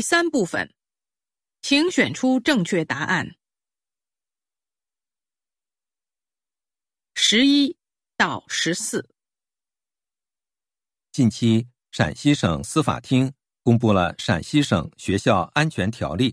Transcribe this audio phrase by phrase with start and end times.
[0.00, 0.72] 第三部分，
[1.60, 3.36] 请选出正确答案。
[7.12, 7.76] 十一
[8.16, 9.10] 到十四。
[11.12, 13.30] 近期，陕西省司法厅
[13.62, 16.32] 公布了《陕西省学校安全条例》，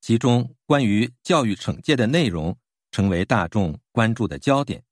[0.00, 2.56] 其中关于教育惩戒的内容
[2.92, 4.84] 成为大众关注的焦点。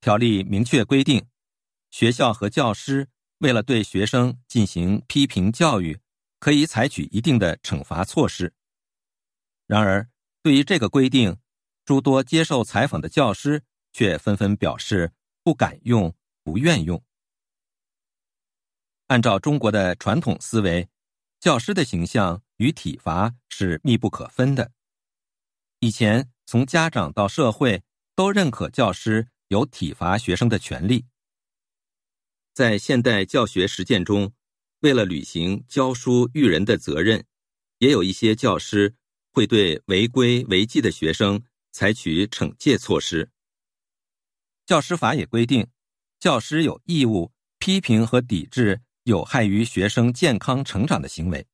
[0.00, 1.26] 条例明确规定，
[1.90, 3.08] 学校和教师
[3.38, 6.00] 为了对学生进行批评教育。
[6.38, 8.52] 可以采取一定的惩罚措施。
[9.66, 10.08] 然而，
[10.42, 11.36] 对于这个规定，
[11.84, 15.12] 诸多接受采访的教师却纷纷表示
[15.42, 17.02] 不敢用、不愿用。
[19.08, 20.88] 按照中国的传统思维，
[21.40, 24.70] 教师的形象与体罚是密不可分的。
[25.80, 27.82] 以前，从家长到社会
[28.14, 31.06] 都认可教师有体罚学生的权利。
[32.52, 34.32] 在现代教学实践中。
[34.86, 37.24] 为了履行教书育人的责任，
[37.78, 38.94] 也有一些教师
[39.32, 43.28] 会对违规违纪的学生采取惩戒措施。
[44.64, 45.66] 教师法也规定，
[46.20, 51.44] 教师有义务批评和抵制有害于学生健康成长的行为。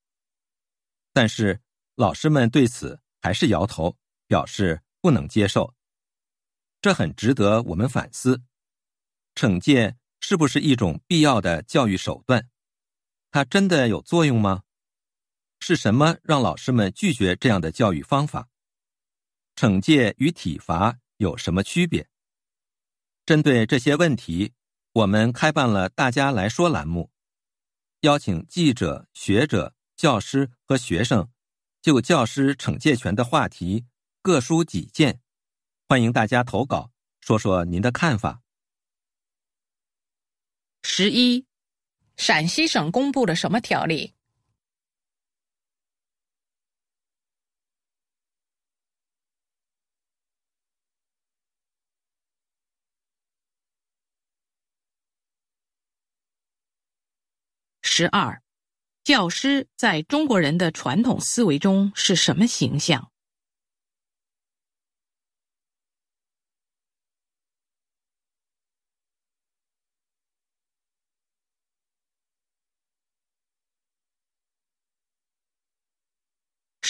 [1.14, 1.58] 但是，
[1.94, 3.96] 老师们对此还是摇头，
[4.26, 5.74] 表示不能接受。
[6.82, 8.42] 这很值得我们反思：
[9.34, 12.46] 惩戒是不是一种必要的教育手段？
[13.32, 14.62] 它真的有作用吗？
[15.58, 18.50] 是什么让老师们拒绝这样的教育方法？
[19.56, 22.08] 惩戒与体罚有什么区别？
[23.24, 24.52] 针对这些问题，
[24.92, 27.10] 我们开办了“大家来说”栏目，
[28.00, 31.30] 邀请记者、学者、教师和学生
[31.80, 33.86] 就教师惩戒权的话题
[34.20, 35.22] 各抒己见，
[35.88, 38.42] 欢迎大家投稿，说说您的看法。
[40.82, 41.46] 十一。
[42.16, 44.14] 陕西省公布了什么条例？
[57.82, 58.40] 十二，
[59.04, 63.11] 教师在中国人的传统思维中是什么形象？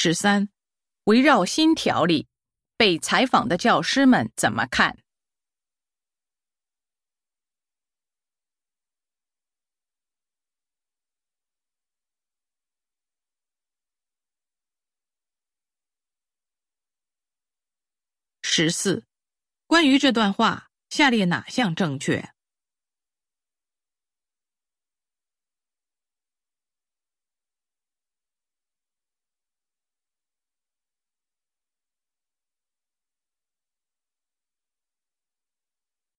[0.04, 0.48] 十三，
[1.04, 2.26] 围绕新条例，
[2.76, 4.98] 被采访的教师们怎么看？
[18.42, 19.04] 十四，
[19.68, 22.28] 关于这段话，下列哪项正确？